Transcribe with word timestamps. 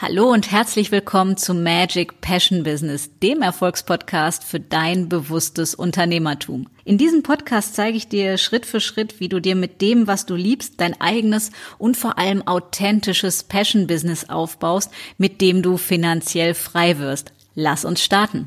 Hallo 0.00 0.30
und 0.30 0.52
herzlich 0.52 0.92
willkommen 0.92 1.36
zu 1.36 1.54
Magic 1.54 2.20
Passion 2.20 2.62
Business, 2.62 3.10
dem 3.20 3.42
Erfolgspodcast 3.42 4.44
für 4.44 4.60
dein 4.60 5.08
bewusstes 5.08 5.74
Unternehmertum. 5.74 6.68
In 6.84 6.98
diesem 6.98 7.24
Podcast 7.24 7.74
zeige 7.74 7.96
ich 7.96 8.06
dir 8.06 8.38
Schritt 8.38 8.64
für 8.64 8.78
Schritt, 8.78 9.18
wie 9.18 9.28
du 9.28 9.40
dir 9.40 9.56
mit 9.56 9.80
dem, 9.80 10.06
was 10.06 10.24
du 10.24 10.36
liebst, 10.36 10.74
dein 10.80 11.00
eigenes 11.00 11.50
und 11.78 11.96
vor 11.96 12.16
allem 12.16 12.46
authentisches 12.46 13.42
Passion 13.42 13.88
Business 13.88 14.28
aufbaust, 14.28 14.92
mit 15.16 15.40
dem 15.40 15.62
du 15.62 15.76
finanziell 15.76 16.54
frei 16.54 16.98
wirst. 16.98 17.32
Lass 17.56 17.84
uns 17.84 18.00
starten. 18.00 18.46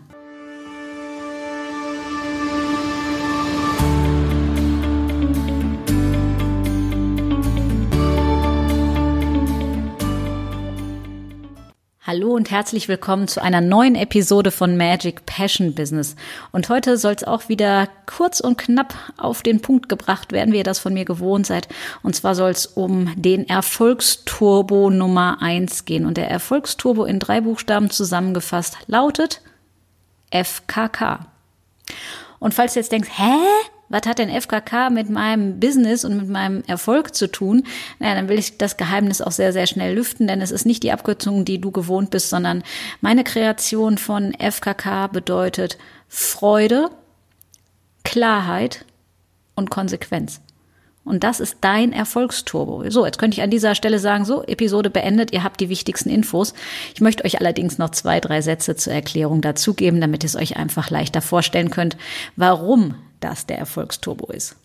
Hallo 12.14 12.34
und 12.34 12.52
herzlich 12.52 12.90
willkommen 12.90 13.30
zu 13.30 13.42
einer 13.42 13.62
neuen 13.62 13.96
Episode 13.96 14.52
von 14.52 14.76
Magic 14.76 15.26
Passion 15.26 15.74
Business. 15.74 16.18
Und 16.52 16.68
heute 16.68 16.98
soll 16.98 17.14
es 17.14 17.24
auch 17.24 17.48
wieder 17.48 17.88
kurz 18.06 18.42
und 18.42 18.58
knapp 18.58 18.94
auf 19.16 19.44
den 19.44 19.62
Punkt 19.62 19.88
gebracht 19.88 20.34
werden, 20.34 20.52
wie 20.52 20.58
ihr 20.58 20.66
das 20.66 20.80
von 20.80 20.94
mir 20.94 21.06
gewohnt 21.06 21.48
seid. 21.48 21.70
Und 22.04 22.14
zwar 22.14 22.36
soll 22.36 22.50
es 22.50 22.66
um 22.66 23.14
den 23.16 23.48
Erfolgsturbo 23.48 24.90
Nummer 24.90 25.38
eins 25.42 25.86
gehen. 25.86 26.06
Und 26.06 26.18
der 26.18 26.30
Erfolgsturbo 26.30 27.06
in 27.06 27.18
drei 27.18 27.40
Buchstaben 27.40 27.90
zusammengefasst 27.90 28.76
lautet 28.88 29.42
FKK. 30.32 31.28
Und 32.40 32.54
falls 32.54 32.74
du 32.74 32.82
jetzt 32.82 32.92
denkst, 32.92 33.10
hä? 33.16 33.38
Was 33.92 34.04
hat 34.06 34.20
denn 34.20 34.30
FKK 34.30 34.90
mit 34.90 35.10
meinem 35.10 35.60
Business 35.60 36.06
und 36.06 36.18
mit 36.18 36.30
meinem 36.30 36.64
Erfolg 36.66 37.14
zu 37.14 37.28
tun? 37.28 37.64
Naja, 38.00 38.16
dann 38.16 38.30
will 38.30 38.40
ich 38.40 38.58
das 38.58 38.78
Geheimnis 38.78 39.22
auch 39.22 39.32
sehr, 39.32 39.52
sehr 39.52 39.68
schnell 39.68 39.96
lüften, 39.96 40.28
denn 40.28 40.42
es 40.42 40.52
ist 40.52 40.66
nicht 40.66 40.84
die 40.84 40.92
Abkürzung, 40.92 41.46
die 41.46 41.60
du 41.60 41.72
gewohnt 41.72 42.10
bist, 42.10 42.30
sondern 42.30 42.64
meine 43.02 43.24
Kreation 43.24 43.98
von 43.98 44.34
FKK 44.34 45.08
bedeutet 45.08 45.78
Freude, 46.08 46.90
Klarheit 48.04 48.86
und 49.56 49.70
Konsequenz. 49.70 50.42
Und 51.04 51.24
das 51.24 51.40
ist 51.40 51.58
dein 51.62 51.94
Erfolgsturbo. 51.94 52.90
So, 52.90 53.06
jetzt 53.06 53.18
könnte 53.18 53.36
ich 53.36 53.44
an 53.44 53.50
dieser 53.50 53.74
Stelle 53.74 53.98
sagen, 53.98 54.24
so, 54.24 54.44
Episode 54.44 54.92
beendet, 54.92 55.34
ihr 55.34 55.44
habt 55.44 55.60
die 55.60 55.70
wichtigsten 55.70 56.10
Infos. 56.10 56.54
Ich 56.94 57.02
möchte 57.02 57.26
euch 57.26 57.40
allerdings 57.40 57.80
noch 57.80 57.90
zwei, 57.90 58.20
drei 58.20 58.42
Sätze 58.42 58.76
zur 58.76 58.94
Erklärung 58.94 59.42
dazugeben, 59.42 60.00
damit 60.00 60.24
ihr 60.24 60.28
es 60.28 60.36
euch 60.36 60.58
einfach 60.58 60.92
leichter 60.92 61.22
vorstellen 61.22 61.72
könnt, 61.72 61.98
warum 62.36 62.96
das 63.22 63.46
der 63.46 63.58
Erfolgsturbo 63.58 64.32
ist. 64.32 64.56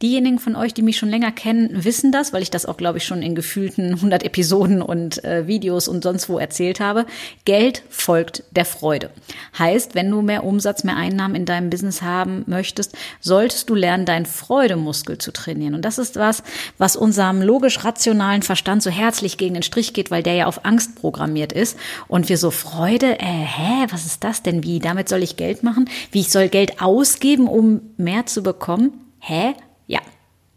Diejenigen 0.00 0.38
von 0.38 0.54
euch, 0.54 0.74
die 0.74 0.82
mich 0.82 0.96
schon 0.96 1.08
länger 1.08 1.32
kennen, 1.32 1.84
wissen 1.84 2.12
das, 2.12 2.32
weil 2.32 2.42
ich 2.42 2.52
das 2.52 2.66
auch, 2.66 2.76
glaube 2.76 2.98
ich, 2.98 3.04
schon 3.04 3.20
in 3.20 3.34
gefühlten 3.34 3.94
100 3.94 4.22
Episoden 4.22 4.80
und 4.80 5.24
äh, 5.24 5.48
Videos 5.48 5.88
und 5.88 6.04
sonst 6.04 6.28
wo 6.28 6.38
erzählt 6.38 6.78
habe. 6.78 7.04
Geld 7.44 7.82
folgt 7.90 8.44
der 8.52 8.64
Freude. 8.64 9.10
Heißt, 9.58 9.96
wenn 9.96 10.08
du 10.08 10.22
mehr 10.22 10.44
Umsatz, 10.44 10.84
mehr 10.84 10.96
Einnahmen 10.96 11.34
in 11.34 11.46
deinem 11.46 11.68
Business 11.68 12.00
haben 12.00 12.44
möchtest, 12.46 12.96
solltest 13.18 13.68
du 13.70 13.74
lernen, 13.74 14.06
deinen 14.06 14.26
Freudemuskel 14.26 15.18
zu 15.18 15.32
trainieren. 15.32 15.74
Und 15.74 15.84
das 15.84 15.98
ist 15.98 16.14
was, 16.14 16.44
was 16.78 16.94
unserem 16.94 17.42
logisch-rationalen 17.42 18.42
Verstand 18.42 18.84
so 18.84 18.90
herzlich 18.90 19.36
gegen 19.36 19.54
den 19.54 19.64
Strich 19.64 19.94
geht, 19.94 20.12
weil 20.12 20.22
der 20.22 20.34
ja 20.34 20.46
auf 20.46 20.64
Angst 20.64 20.94
programmiert 20.94 21.52
ist. 21.52 21.76
Und 22.06 22.28
wir 22.28 22.38
so 22.38 22.52
Freude, 22.52 23.18
äh, 23.18 23.24
hä, 23.24 23.86
was 23.90 24.06
ist 24.06 24.22
das 24.22 24.44
denn? 24.44 24.62
Wie? 24.62 24.78
Damit 24.78 25.08
soll 25.08 25.24
ich 25.24 25.36
Geld 25.36 25.64
machen? 25.64 25.90
Wie 26.12 26.20
ich 26.20 26.30
soll 26.30 26.48
Geld 26.48 26.80
ausgeben, 26.80 27.48
um 27.48 27.80
mehr 27.96 28.26
zu 28.26 28.44
bekommen? 28.44 28.92
Hä? 29.18 29.54
Ja, 29.88 29.98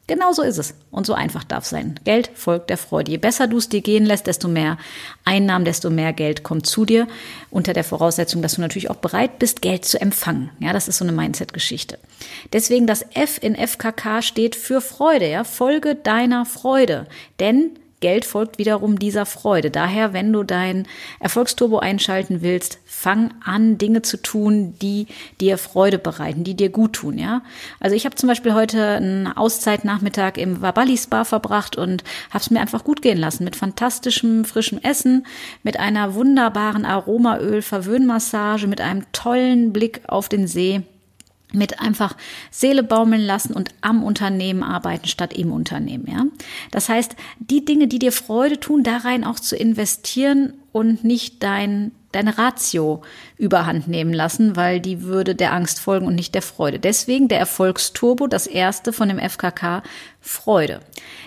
genau 0.05 0.33
so 0.33 0.43
ist 0.43 0.59
es. 0.59 0.75
Und 0.91 1.07
so 1.07 1.13
einfach 1.13 1.43
darf 1.43 1.65
sein. 1.65 1.99
Geld 2.03 2.29
folgt 2.35 2.69
der 2.69 2.77
Freude. 2.77 3.11
Je 3.11 3.17
besser 3.17 3.47
du 3.47 3.57
es 3.57 3.69
dir 3.69 3.81
gehen 3.81 4.05
lässt, 4.05 4.27
desto 4.27 4.47
mehr 4.47 4.77
Einnahmen, 5.25 5.65
desto 5.65 5.89
mehr 5.89 6.13
Geld 6.13 6.43
kommt 6.43 6.67
zu 6.67 6.85
dir. 6.85 7.07
Unter 7.49 7.73
der 7.73 7.83
Voraussetzung, 7.83 8.43
dass 8.43 8.55
du 8.55 8.61
natürlich 8.61 8.91
auch 8.91 8.97
bereit 8.97 9.39
bist, 9.39 9.63
Geld 9.63 9.85
zu 9.85 9.99
empfangen. 9.99 10.51
Ja, 10.59 10.73
das 10.73 10.87
ist 10.87 10.97
so 10.97 11.05
eine 11.05 11.13
Mindset-Geschichte. 11.13 11.97
Deswegen 12.53 12.85
das 12.85 13.03
F 13.15 13.39
in 13.41 13.55
FKK 13.55 14.21
steht 14.21 14.55
für 14.55 14.81
Freude. 14.81 15.27
Ja, 15.27 15.43
folge 15.43 15.95
deiner 15.95 16.45
Freude. 16.45 17.07
Denn 17.39 17.71
Geld 18.01 18.25
folgt 18.25 18.57
wiederum 18.57 18.99
dieser 18.99 19.25
Freude. 19.25 19.71
Daher, 19.71 20.11
wenn 20.11 20.33
du 20.33 20.43
dein 20.43 20.87
Erfolgsturbo 21.19 21.79
einschalten 21.79 22.41
willst, 22.41 22.79
fang 22.85 23.33
an, 23.45 23.77
Dinge 23.77 24.01
zu 24.01 24.17
tun, 24.17 24.75
die 24.81 25.07
dir 25.39 25.57
Freude 25.57 25.97
bereiten, 25.97 26.43
die 26.43 26.55
dir 26.55 26.69
gut 26.69 26.93
tun, 26.93 27.17
ja. 27.17 27.41
Also 27.79 27.95
ich 27.95 28.05
habe 28.05 28.15
zum 28.15 28.27
Beispiel 28.27 28.53
heute 28.53 28.83
einen 28.83 29.27
Auszeitnachmittag 29.27 30.37
im 30.37 30.61
Wabali 30.61 30.97
Spa 30.97 31.23
verbracht 31.23 31.77
und 31.77 32.03
habe 32.29 32.41
es 32.41 32.51
mir 32.51 32.59
einfach 32.59 32.83
gut 32.83 33.01
gehen 33.01 33.17
lassen 33.17 33.43
mit 33.43 33.55
fantastischem 33.55 34.45
frischem 34.45 34.79
Essen, 34.79 35.25
mit 35.63 35.79
einer 35.79 36.15
wunderbaren 36.15 36.85
Aromaöl 36.85 37.61
Verwöhnmassage, 37.61 38.67
mit 38.67 38.81
einem 38.81 39.05
tollen 39.13 39.71
Blick 39.71 40.01
auf 40.07 40.27
den 40.27 40.47
See 40.47 40.83
mit 41.53 41.79
einfach 41.79 42.15
Seele 42.49 42.83
baumeln 42.83 43.21
lassen 43.21 43.53
und 43.53 43.69
am 43.81 44.03
Unternehmen 44.03 44.63
arbeiten 44.63 45.07
statt 45.07 45.33
im 45.33 45.51
Unternehmen, 45.51 46.07
ja. 46.07 46.25
Das 46.71 46.89
heißt, 46.89 47.15
die 47.39 47.65
Dinge, 47.65 47.87
die 47.87 47.99
dir 47.99 48.11
Freude 48.11 48.59
tun, 48.59 48.83
da 48.83 48.97
rein 48.97 49.23
auch 49.23 49.39
zu 49.39 49.55
investieren 49.55 50.53
und 50.71 51.03
nicht 51.03 51.43
dein 51.43 51.91
deine 52.11 52.37
Ratio 52.37 53.01
überhand 53.37 53.87
nehmen 53.87 54.13
lassen, 54.13 54.55
weil 54.55 54.79
die 54.79 55.03
würde 55.03 55.33
der 55.33 55.53
Angst 55.53 55.79
folgen 55.79 56.05
und 56.05 56.15
nicht 56.15 56.35
der 56.35 56.41
Freude. 56.41 56.79
Deswegen 56.79 57.27
der 57.27 57.39
Erfolgsturbo, 57.39 58.27
das 58.27 58.47
erste 58.47 58.91
von 58.93 59.07
dem 59.07 59.17
FKK, 59.17 59.81
Freude. 60.23 60.81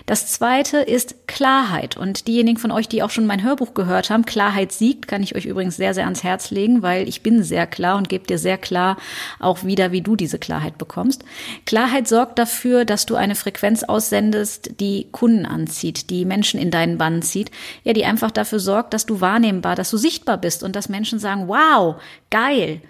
Das 0.05 0.27
zweite 0.27 0.77
ist 0.77 1.27
Klarheit. 1.27 1.97
Und 1.97 2.27
diejenigen 2.27 2.57
von 2.57 2.71
euch, 2.71 2.87
die 2.87 3.03
auch 3.03 3.09
schon 3.09 3.25
mein 3.25 3.43
Hörbuch 3.43 3.73
gehört 3.73 4.09
haben, 4.09 4.25
Klarheit 4.25 4.71
siegt, 4.71 5.09
kann 5.09 5.21
ich 5.21 5.35
euch 5.35 5.45
übrigens 5.45 5.75
sehr, 5.75 5.93
sehr 5.93 6.05
ans 6.05 6.23
Herz 6.23 6.49
legen, 6.49 6.81
weil 6.81 7.09
ich 7.09 7.21
bin 7.21 7.43
sehr 7.43 7.67
klar 7.67 7.97
und 7.97 8.07
gebe 8.07 8.25
dir 8.25 8.37
sehr 8.37 8.57
klar 8.57 8.95
auch 9.39 9.65
wieder, 9.65 9.91
wie 9.91 9.99
du 9.99 10.15
diese 10.15 10.39
Klarheit 10.39 10.77
bekommst. 10.77 11.25
Klarheit 11.65 12.07
sorgt 12.07 12.39
dafür, 12.39 12.85
dass 12.85 13.05
du 13.05 13.15
eine 13.15 13.35
Frequenz 13.35 13.83
aussendest, 13.83 14.79
die 14.79 15.07
Kunden 15.11 15.45
anzieht, 15.45 16.09
die 16.09 16.23
Menschen 16.23 16.57
in 16.57 16.71
deinen 16.71 16.97
Bann 16.97 17.21
zieht, 17.21 17.51
ja, 17.83 17.91
die 17.91 18.05
einfach 18.05 18.31
dafür 18.31 18.59
sorgt, 18.59 18.93
dass 18.93 19.05
du 19.05 19.19
wahrnehmbar, 19.35 19.75
dass 19.75 19.91
du 19.91 19.97
sichtbar 19.97 20.37
bist 20.37 20.63
und 20.63 20.75
dass 20.75 20.89
Menschen 20.89 21.19
sagen, 21.19 21.47
wow, 21.47 21.95
geil. 22.29 22.81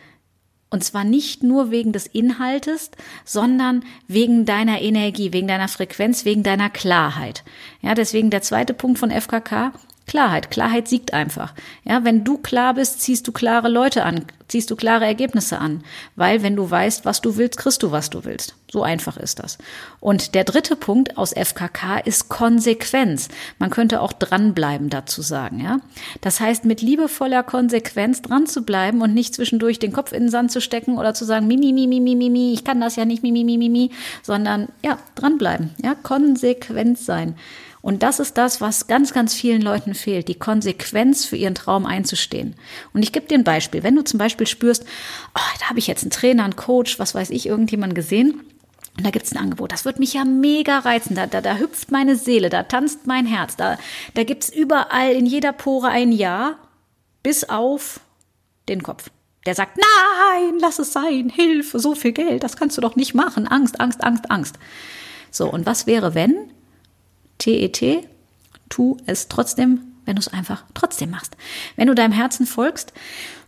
Und 0.69 0.83
zwar 0.83 1.03
nicht 1.03 1.41
nur 1.41 1.71
wegen 1.71 1.91
des 1.91 2.05
Inhaltes, 2.05 2.91
sondern 3.23 3.83
wegen 4.07 4.45
deiner 4.45 4.81
Energie, 4.81 5.31
wegen 5.33 5.47
deiner 5.47 5.67
Frequenz, 5.67 6.25
wegen 6.25 6.43
deiner 6.43 6.69
Klarheit. 6.69 7.43
Ja, 7.81 7.93
deswegen 7.93 8.29
der 8.29 8.41
zweite 8.41 8.73
Punkt 8.73 8.99
von 8.99 9.11
FKK, 9.11 9.73
Klarheit. 10.07 10.51
Klarheit 10.51 10.87
siegt 10.87 11.13
einfach. 11.13 11.53
Ja, 11.83 12.03
wenn 12.03 12.23
du 12.23 12.37
klar 12.37 12.75
bist, 12.75 13.01
ziehst 13.01 13.27
du 13.27 13.31
klare 13.31 13.69
Leute 13.69 14.03
an, 14.03 14.25
ziehst 14.47 14.69
du 14.69 14.75
klare 14.75 15.05
Ergebnisse 15.05 15.57
an. 15.57 15.83
Weil 16.15 16.43
wenn 16.43 16.55
du 16.55 16.69
weißt, 16.69 17.05
was 17.05 17.21
du 17.21 17.37
willst, 17.37 17.57
kriegst 17.57 17.81
du, 17.81 17.91
was 17.91 18.11
du 18.11 18.23
willst. 18.23 18.55
So 18.71 18.83
einfach 18.83 19.17
ist 19.17 19.39
das. 19.39 19.57
Und 19.99 20.35
der 20.35 20.43
dritte 20.43 20.75
Punkt 20.75 21.17
aus 21.17 21.33
FKK 21.33 21.99
ist 21.99 22.29
Konsequenz. 22.29 23.29
Man 23.57 23.69
könnte 23.69 24.01
auch 24.01 24.13
dranbleiben 24.13 24.89
dazu 24.89 25.21
sagen, 25.21 25.59
ja. 25.59 25.79
Das 26.21 26.39
heißt, 26.39 26.65
mit 26.65 26.81
liebevoller 26.81 27.41
Konsequenz 27.41 28.21
dran 28.21 28.45
zu 28.45 28.63
bleiben 28.63 29.01
und 29.01 29.13
nicht 29.13 29.33
zwischendurch 29.33 29.79
den 29.79 29.93
Kopf 29.93 30.11
in 30.11 30.23
den 30.23 30.29
Sand 30.29 30.51
zu 30.51 30.61
stecken 30.61 30.97
oder 30.97 31.13
zu 31.13 31.25
sagen, 31.25 31.47
mimi, 31.47 31.73
mimi, 31.73 31.99
mimi, 31.99 32.15
mimi, 32.15 32.53
ich 32.53 32.63
kann 32.63 32.81
das 32.81 32.95
ja 32.95 33.05
nicht, 33.05 33.23
mimi, 33.23 33.43
mimi, 33.43 33.69
mimi, 33.69 33.91
sondern 34.21 34.67
ja, 34.83 34.99
dranbleiben, 35.15 35.71
ja, 35.81 35.95
konsequent 35.95 36.99
sein. 36.99 37.35
Und 37.85 38.01
das 38.01 38.19
ist 38.19 38.39
das, 38.39 38.61
was 38.61 38.87
ganz, 38.87 39.13
ganz 39.13 39.35
vielen 39.35 39.61
Leuten 39.61 39.93
fehlt, 39.93 40.27
die 40.27 40.39
Konsequenz 40.39 41.23
für 41.25 41.35
ihren 41.35 41.53
Traum 41.53 41.85
einzustehen. 41.85 42.55
Und 42.95 43.03
ich 43.03 43.11
gebe 43.11 43.27
dir 43.27 43.37
ein 43.37 43.43
Beispiel. 43.43 43.83
Wenn 43.83 43.95
du 43.95 44.03
zum 44.03 44.17
Beispiel 44.17 44.47
spürst, 44.47 44.83
oh, 45.35 45.59
da 45.59 45.69
habe 45.69 45.77
ich 45.77 45.85
jetzt 45.85 46.01
einen 46.01 46.09
Trainer, 46.09 46.45
einen 46.45 46.55
Coach, 46.55 46.97
was 46.97 47.13
weiß 47.13 47.29
ich, 47.29 47.45
irgendjemand 47.45 47.93
gesehen, 47.93 48.41
und 48.97 49.05
da 49.05 49.11
gibt's 49.11 49.33
ein 49.33 49.37
Angebot, 49.37 49.71
das 49.71 49.85
wird 49.85 49.99
mich 49.99 50.13
ja 50.13 50.25
mega 50.25 50.79
reizen. 50.79 51.13
Da, 51.13 51.27
da, 51.27 51.41
da 51.41 51.57
hüpft 51.57 51.91
meine 51.91 52.15
Seele, 52.15 52.49
da 52.49 52.63
tanzt 52.63 53.05
mein 53.05 53.27
Herz, 53.27 53.55
da, 53.55 53.77
da 54.15 54.23
gibt's 54.23 54.49
überall 54.49 55.11
in 55.11 55.27
jeder 55.27 55.53
Pore 55.53 55.89
ein 55.89 56.11
Ja, 56.11 56.57
bis 57.21 57.47
auf 57.47 57.99
den 58.67 58.81
Kopf. 58.81 59.11
Der 59.45 59.53
sagt, 59.53 59.77
nein, 59.77 60.55
lass 60.59 60.79
es 60.79 60.91
sein, 60.91 61.29
Hilfe, 61.29 61.77
so 61.77 61.93
viel 61.93 62.13
Geld, 62.13 62.41
das 62.41 62.57
kannst 62.57 62.77
du 62.77 62.81
doch 62.81 62.95
nicht 62.95 63.13
machen. 63.13 63.47
Angst, 63.47 63.79
Angst, 63.79 64.03
Angst, 64.03 64.31
Angst. 64.31 64.55
So, 65.29 65.51
und 65.51 65.67
was 65.67 65.85
wäre, 65.85 66.15
wenn 66.15 66.49
TET, 67.45 68.07
tu 68.69 68.97
es 69.05 69.27
trotzdem, 69.27 69.81
wenn 70.05 70.15
du 70.15 70.19
es 70.19 70.27
einfach 70.27 70.63
trotzdem 70.73 71.11
machst. 71.11 71.37
Wenn 71.75 71.87
du 71.87 71.93
deinem 71.93 72.11
Herzen 72.11 72.47
folgst 72.47 72.91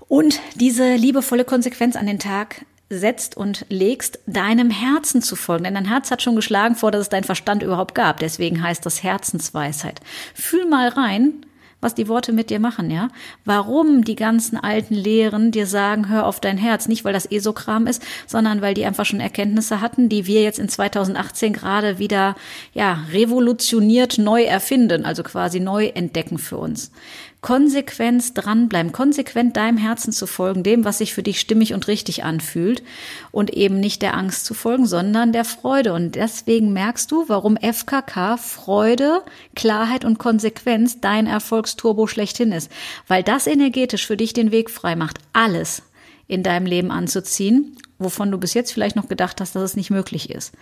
und 0.07 0.39
diese 0.55 0.95
liebevolle 0.95 1.45
Konsequenz 1.45 1.95
an 1.95 2.05
den 2.05 2.19
Tag 2.19 2.65
setzt 2.89 3.35
und 3.35 3.65
legst, 3.69 4.19
deinem 4.27 4.69
Herzen 4.69 5.21
zu 5.21 5.35
folgen. 5.35 5.65
Denn 5.65 5.73
dein 5.73 5.89
Herz 5.89 6.11
hat 6.11 6.21
schon 6.21 6.35
geschlagen 6.37 6.75
vor, 6.75 6.91
dass 6.91 7.01
es 7.01 7.09
dein 7.09 7.25
Verstand 7.25 7.63
überhaupt 7.63 7.95
gab. 7.95 8.19
Deswegen 8.19 8.61
heißt 8.63 8.85
das 8.85 9.03
Herzensweisheit. 9.03 9.99
Fühl 10.33 10.67
mal 10.67 10.87
rein, 10.89 11.45
was 11.79 11.93
die 11.93 12.07
Worte 12.07 12.33
mit 12.33 12.49
dir 12.49 12.59
machen, 12.59 12.89
ja? 12.89 13.09
Warum 13.45 14.03
die 14.03 14.15
ganzen 14.15 14.57
alten 14.57 14.95
Lehren 14.95 15.51
dir 15.51 15.67
sagen, 15.67 16.09
hör 16.09 16.25
auf 16.25 16.39
dein 16.39 16.57
Herz, 16.57 16.87
nicht 16.87 17.05
weil 17.05 17.13
das 17.13 17.31
eh 17.31 17.39
so 17.39 17.53
Kram 17.53 17.85
ist, 17.85 18.03
sondern 18.25 18.61
weil 18.61 18.73
die 18.73 18.85
einfach 18.85 19.05
schon 19.05 19.19
Erkenntnisse 19.19 19.79
hatten, 19.79 20.09
die 20.09 20.25
wir 20.25 20.41
jetzt 20.41 20.59
in 20.59 20.69
2018 20.69 21.53
gerade 21.53 21.99
wieder, 21.99 22.35
ja, 22.73 23.05
revolutioniert 23.11 24.17
neu 24.17 24.43
erfinden, 24.43 25.05
also 25.05 25.21
quasi 25.23 25.59
neu 25.59 25.87
entdecken 25.87 26.39
für 26.39 26.57
uns. 26.57 26.91
Konsequenz 27.47 28.33
dranbleiben, 28.33 28.91
konsequent 28.91 29.55
deinem 29.55 29.77
Herzen 29.77 30.11
zu 30.11 30.27
folgen, 30.27 30.63
dem, 30.63 30.83
was 30.83 30.97
sich 30.97 31.13
für 31.13 31.23
dich 31.23 31.39
stimmig 31.39 31.73
und 31.73 31.87
richtig 31.87 32.25
anfühlt 32.25 32.83
und 33.31 33.51
eben 33.51 33.79
nicht 33.79 34.01
der 34.01 34.17
Angst 34.17 34.43
zu 34.43 34.53
folgen, 34.53 34.85
sondern 34.85 35.31
der 35.31 35.45
Freude. 35.45 35.93
Und 35.93 36.15
deswegen 36.15 36.73
merkst 36.73 37.09
du, 37.09 37.29
warum 37.29 37.55
FKK 37.55 38.35
Freude, 38.35 39.21
Klarheit 39.55 40.03
und 40.03 40.19
Konsequenz 40.19 40.99
dein 40.99 41.25
Erfolgsturbo 41.25 42.05
schlechthin 42.07 42.51
ist, 42.51 42.69
weil 43.07 43.23
das 43.23 43.47
energetisch 43.47 44.05
für 44.05 44.17
dich 44.17 44.33
den 44.33 44.51
Weg 44.51 44.69
frei 44.69 44.97
macht, 44.97 45.19
alles 45.31 45.83
in 46.27 46.43
deinem 46.43 46.65
Leben 46.65 46.91
anzuziehen 46.91 47.77
wovon 47.99 48.31
du 48.31 48.37
bis 48.37 48.53
jetzt 48.53 48.71
vielleicht 48.71 48.95
noch 48.95 49.07
gedacht 49.07 49.41
hast, 49.41 49.55
dass 49.55 49.63
es 49.63 49.75
nicht 49.75 49.89
möglich 49.89 50.29
ist. 50.29 50.53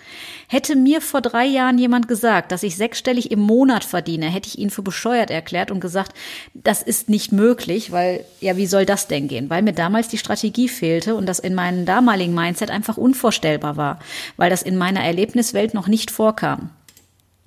Hätte 0.48 0.76
mir 0.76 1.02
vor 1.02 1.22
drei 1.22 1.46
Jahren 1.46 1.78
jemand 1.78 2.08
gesagt, 2.08 2.52
dass 2.52 2.64
ich 2.64 2.78
sechsstellig 2.78 3.32
im 3.32 3.40
Monat 3.40 3.84
verdiene, 3.84 4.28
hätte 4.28 4.48
ich 4.48 4.58
ihn 4.58 4.70
für 4.70 4.82
bescheuert 4.82 5.30
erklärt 5.30 5.72
und 5.72 5.80
gesagt, 5.80 6.14
das 6.54 6.82
ist 6.82 7.10
nicht 7.10 7.32
möglich, 7.32 7.92
weil, 7.92 8.24
ja, 8.40 8.58
wie 8.58 8.68
soll 8.68 8.86
das 8.86 9.08
denn 9.08 9.28
gehen? 9.28 9.50
Weil 9.50 9.64
mir 9.64 9.74
damals 9.74 10.08
die 10.08 10.18
Strategie 10.18 10.70
fehlte 10.70 11.16
und 11.16 11.26
das 11.26 11.40
in 11.40 11.56
meinem 11.56 11.86
damaligen 11.86 12.34
Mindset 12.34 12.72
einfach 12.72 12.98
unvorstellbar 12.98 13.76
war, 13.78 14.00
weil 14.38 14.50
das 14.50 14.62
in 14.62 14.78
meiner 14.78 15.04
Erlebniswelt 15.04 15.74
noch 15.74 15.88
nicht 15.88 16.12
vorkam 16.12 16.70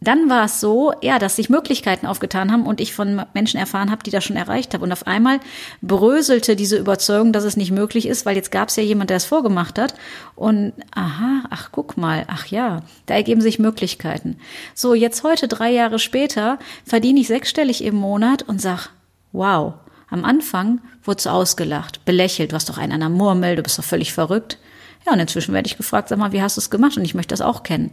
dann 0.00 0.30
war 0.30 0.44
es 0.44 0.60
so, 0.60 0.92
ja, 1.02 1.18
dass 1.18 1.36
sich 1.36 1.50
Möglichkeiten 1.50 2.06
aufgetan 2.06 2.52
haben 2.52 2.66
und 2.66 2.80
ich 2.80 2.94
von 2.94 3.22
Menschen 3.34 3.58
erfahren 3.58 3.90
habe, 3.90 4.04
die 4.04 4.12
das 4.12 4.22
schon 4.22 4.36
erreicht 4.36 4.72
haben. 4.72 4.82
Und 4.82 4.92
auf 4.92 5.08
einmal 5.08 5.40
bröselte 5.82 6.54
diese 6.54 6.76
Überzeugung, 6.76 7.32
dass 7.32 7.42
es 7.42 7.56
nicht 7.56 7.72
möglich 7.72 8.06
ist, 8.06 8.24
weil 8.24 8.36
jetzt 8.36 8.52
gab 8.52 8.68
es 8.68 8.76
ja 8.76 8.84
jemand, 8.84 9.10
der 9.10 9.16
es 9.16 9.24
vorgemacht 9.24 9.76
hat. 9.78 9.94
Und 10.36 10.72
aha, 10.94 11.44
ach 11.50 11.70
guck 11.72 11.96
mal, 11.96 12.24
ach 12.28 12.46
ja, 12.46 12.82
da 13.06 13.14
ergeben 13.14 13.40
sich 13.40 13.58
Möglichkeiten. 13.58 14.36
So, 14.72 14.94
jetzt 14.94 15.24
heute, 15.24 15.48
drei 15.48 15.70
Jahre 15.70 15.98
später, 15.98 16.60
verdiene 16.84 17.18
ich 17.18 17.26
sechsstellig 17.26 17.82
im 17.82 17.96
Monat 17.96 18.42
und 18.42 18.60
sag, 18.60 18.90
wow, 19.32 19.74
am 20.10 20.24
Anfang 20.24 20.80
wurdest 21.02 21.26
du 21.26 21.30
ausgelacht, 21.30 22.04
belächelt, 22.04 22.52
du 22.52 22.56
hast 22.56 22.68
doch 22.68 22.78
einen 22.78 22.92
an 22.92 23.00
der 23.00 23.08
Murmel, 23.08 23.56
du 23.56 23.62
bist 23.64 23.78
doch 23.78 23.84
völlig 23.84 24.12
verrückt. 24.12 24.58
Ja, 25.06 25.12
und 25.12 25.20
inzwischen 25.20 25.54
werde 25.54 25.66
ich 25.66 25.76
gefragt, 25.76 26.08
sag 26.08 26.18
mal, 26.18 26.32
wie 26.32 26.42
hast 26.42 26.56
du 26.56 26.60
es 26.60 26.70
gemacht? 26.70 26.96
Und 26.96 27.04
ich 27.04 27.14
möchte 27.14 27.32
das 27.32 27.40
auch 27.40 27.62
kennen. 27.62 27.92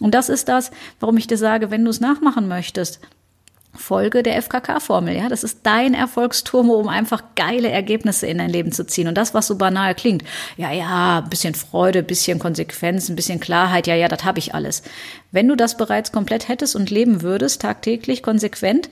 Und 0.00 0.14
das 0.14 0.28
ist 0.28 0.48
das, 0.48 0.70
warum 1.00 1.16
ich 1.16 1.26
dir 1.26 1.38
sage, 1.38 1.70
wenn 1.70 1.84
du 1.84 1.90
es 1.90 2.00
nachmachen 2.00 2.48
möchtest, 2.48 3.00
Folge 3.76 4.22
der 4.22 4.40
FKK-Formel, 4.42 5.14
ja. 5.14 5.28
Das 5.28 5.44
ist 5.44 5.60
dein 5.62 5.94
Erfolgsturmo, 5.94 6.74
um 6.74 6.88
einfach 6.88 7.22
geile 7.34 7.68
Ergebnisse 7.68 8.26
in 8.26 8.38
dein 8.38 8.50
Leben 8.50 8.72
zu 8.72 8.86
ziehen. 8.86 9.08
Und 9.08 9.16
das, 9.16 9.34
was 9.34 9.46
so 9.46 9.56
banal 9.56 9.94
klingt, 9.94 10.24
ja, 10.56 10.72
ja, 10.72 11.20
bisschen 11.20 11.54
Freude, 11.54 12.02
bisschen 12.02 12.38
Konsequenz, 12.38 13.08
ein 13.08 13.16
bisschen 13.16 13.40
Klarheit, 13.40 13.86
ja, 13.86 13.94
ja, 13.94 14.08
das 14.08 14.24
habe 14.24 14.38
ich 14.38 14.54
alles. 14.54 14.82
Wenn 15.30 15.48
du 15.48 15.56
das 15.56 15.76
bereits 15.76 16.12
komplett 16.12 16.48
hättest 16.48 16.76
und 16.76 16.90
leben 16.90 17.22
würdest, 17.22 17.62
tagtäglich, 17.62 18.22
konsequent, 18.22 18.88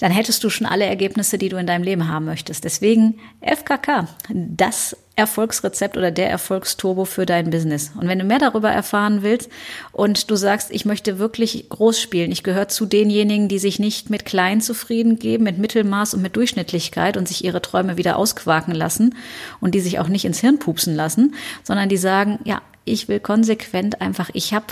dann 0.00 0.12
hättest 0.12 0.42
du 0.44 0.50
schon 0.50 0.66
alle 0.66 0.86
Ergebnisse, 0.86 1.38
die 1.38 1.48
du 1.48 1.56
in 1.56 1.66
deinem 1.66 1.84
Leben 1.84 2.08
haben 2.08 2.24
möchtest. 2.24 2.64
Deswegen 2.64 3.18
FKK, 3.40 4.08
das 4.28 4.96
Erfolgsrezept 5.16 5.96
oder 5.96 6.10
der 6.10 6.28
Erfolgsturbo 6.28 7.06
für 7.06 7.24
dein 7.24 7.48
Business. 7.48 7.92
Und 7.98 8.06
wenn 8.06 8.18
du 8.18 8.24
mehr 8.26 8.38
darüber 8.38 8.70
erfahren 8.70 9.22
willst 9.22 9.50
und 9.92 10.30
du 10.30 10.36
sagst, 10.36 10.70
ich 10.70 10.84
möchte 10.84 11.18
wirklich 11.18 11.70
groß 11.70 11.98
spielen, 11.98 12.30
ich 12.30 12.42
gehöre 12.42 12.68
zu 12.68 12.84
denjenigen, 12.84 13.48
die 13.48 13.58
sich 13.58 13.78
nicht 13.78 14.10
mit 14.10 14.26
klein 14.26 14.60
zufrieden 14.60 15.18
geben, 15.18 15.44
mit 15.44 15.56
Mittelmaß 15.56 16.12
und 16.12 16.20
mit 16.20 16.36
Durchschnittlichkeit 16.36 17.16
und 17.16 17.26
sich 17.26 17.42
ihre 17.42 17.62
Träume 17.62 17.96
wieder 17.96 18.18
ausquaken 18.18 18.74
lassen 18.74 19.14
und 19.58 19.74
die 19.74 19.80
sich 19.80 19.98
auch 19.98 20.08
nicht 20.08 20.26
ins 20.26 20.40
Hirn 20.40 20.58
pupsen 20.58 20.94
lassen, 20.94 21.34
sondern 21.62 21.88
die 21.88 21.96
sagen, 21.96 22.38
ja, 22.44 22.60
ich 22.84 23.08
will 23.08 23.18
konsequent 23.18 24.02
einfach, 24.02 24.28
ich 24.34 24.52
habe, 24.52 24.66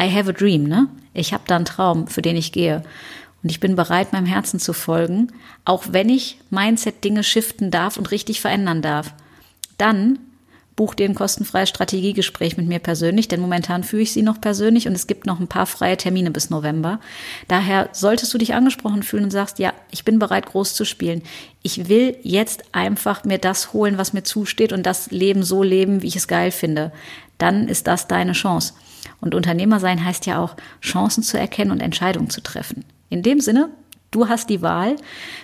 I 0.00 0.10
have 0.10 0.30
a 0.30 0.32
dream, 0.32 0.64
ne? 0.64 0.88
Ich 1.12 1.34
habe 1.34 1.44
da 1.46 1.56
einen 1.56 1.66
Traum, 1.66 2.06
für 2.06 2.22
den 2.22 2.36
ich 2.36 2.52
gehe. 2.52 2.82
Und 3.42 3.50
ich 3.50 3.60
bin 3.60 3.76
bereit, 3.76 4.14
meinem 4.14 4.24
Herzen 4.24 4.58
zu 4.58 4.72
folgen, 4.72 5.28
auch 5.66 5.84
wenn 5.90 6.08
ich 6.08 6.38
Mindset 6.48 7.04
Dinge 7.04 7.22
shiften 7.22 7.70
darf 7.70 7.98
und 7.98 8.10
richtig 8.10 8.40
verändern 8.40 8.80
darf 8.80 9.12
dann 9.82 10.18
buch 10.76 10.94
dir 10.94 11.04
ein 11.04 11.14
kostenfreies 11.14 11.68
Strategiegespräch 11.68 12.56
mit 12.56 12.66
mir 12.66 12.78
persönlich, 12.78 13.28
denn 13.28 13.40
momentan 13.40 13.84
führe 13.84 14.02
ich 14.02 14.12
sie 14.12 14.22
noch 14.22 14.40
persönlich 14.40 14.88
und 14.88 14.94
es 14.94 15.06
gibt 15.06 15.26
noch 15.26 15.38
ein 15.38 15.48
paar 15.48 15.66
freie 15.66 15.96
Termine 15.96 16.30
bis 16.30 16.48
November. 16.48 16.98
Daher 17.48 17.90
solltest 17.92 18.32
du 18.32 18.38
dich 18.38 18.54
angesprochen 18.54 19.02
fühlen 19.02 19.24
und 19.24 19.30
sagst, 19.30 19.58
ja, 19.58 19.74
ich 19.90 20.04
bin 20.04 20.18
bereit, 20.18 20.46
groß 20.46 20.74
zu 20.74 20.84
spielen. 20.84 21.22
Ich 21.62 21.88
will 21.88 22.16
jetzt 22.22 22.64
einfach 22.72 23.24
mir 23.24 23.38
das 23.38 23.74
holen, 23.74 23.98
was 23.98 24.14
mir 24.14 24.22
zusteht 24.22 24.72
und 24.72 24.84
das 24.84 25.10
Leben 25.10 25.42
so 25.42 25.62
leben, 25.62 26.00
wie 26.00 26.08
ich 26.08 26.16
es 26.16 26.28
geil 26.28 26.50
finde. 26.50 26.92
Dann 27.36 27.68
ist 27.68 27.86
das 27.86 28.08
deine 28.08 28.32
Chance. 28.32 28.72
Und 29.20 29.34
Unternehmer 29.34 29.78
sein 29.78 30.02
heißt 30.02 30.26
ja 30.26 30.42
auch, 30.42 30.56
Chancen 30.80 31.22
zu 31.22 31.38
erkennen 31.38 31.70
und 31.70 31.80
Entscheidungen 31.80 32.30
zu 32.30 32.40
treffen. 32.40 32.84
In 33.10 33.22
dem 33.22 33.40
Sinne, 33.40 33.68
Du 34.12 34.28
hast 34.28 34.50
die 34.50 34.62
Wahl. 34.62 34.96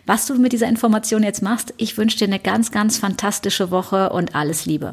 Was 0.07 0.27
du 0.27 0.35
mit 0.35 0.53
dieser 0.53 0.69
Information 0.69 1.23
jetzt 1.23 1.43
machst, 1.43 1.75
ich 1.79 1.97
wünsche 1.97 2.19
dir 2.19 2.27
eine 2.27 2.39
ganz, 2.39 2.71
ganz 2.71 2.99
fantastische 2.99 3.71
Woche 3.71 4.11
und 4.11 4.35
alles 4.35 4.67
Liebe. 4.67 4.93